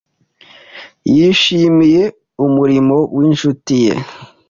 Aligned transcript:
Yishimiye 1.15 2.03
umurimo 2.45 2.95
w'inshuti 3.17 3.75
ye. 3.85 3.93